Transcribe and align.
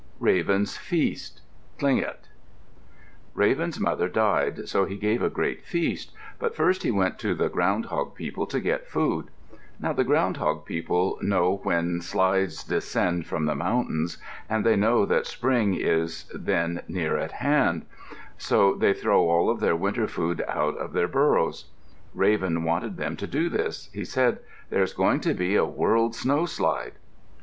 RAVEN'S 0.19 0.77
FEAST 0.77 1.41
Tlingit 1.77 2.25
Raven's 3.35 3.79
mother 3.79 4.07
died, 4.09 4.67
so 4.67 4.85
he 4.85 4.97
gave 4.97 5.21
a 5.21 5.29
great 5.29 5.63
feast, 5.63 6.11
but 6.39 6.55
first 6.55 6.81
he 6.81 6.89
went 6.89 7.19
to 7.19 7.35
the 7.35 7.49
Ground 7.49 7.85
hog 7.85 8.15
people 8.15 8.47
to 8.47 8.59
get 8.59 8.87
food. 8.87 9.27
Now 9.79 9.93
the 9.93 10.03
Ground 10.03 10.37
hog 10.37 10.65
people 10.65 11.19
know 11.21 11.57
when 11.61 12.01
slides 12.01 12.63
descend 12.63 13.27
from 13.27 13.45
the 13.45 13.53
mountains, 13.53 14.17
and 14.49 14.65
they 14.65 14.75
know 14.75 15.05
that 15.05 15.27
spring 15.27 15.75
is 15.75 16.23
then 16.33 16.81
near 16.87 17.15
at 17.17 17.33
hand, 17.33 17.85
so 18.39 18.73
they 18.73 18.95
throw 18.95 19.29
all 19.29 19.51
of 19.51 19.59
their 19.59 19.75
winter 19.75 20.07
food 20.07 20.43
out 20.47 20.75
of 20.79 20.93
their 20.93 21.07
burrows. 21.07 21.65
Raven 22.15 22.63
wanted 22.63 22.97
them 22.97 23.15
to 23.17 23.27
do 23.27 23.49
this. 23.49 23.87
He 23.93 24.03
said, 24.03 24.39
"There 24.71 24.81
is 24.81 24.93
going 24.95 25.19
to 25.19 25.35
be 25.35 25.55
a 25.55 25.63
world 25.63 26.15
snowslide." 26.15 26.93